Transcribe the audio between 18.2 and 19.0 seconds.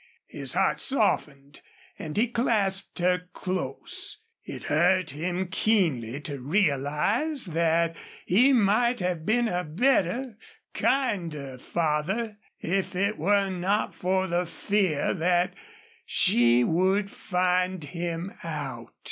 out.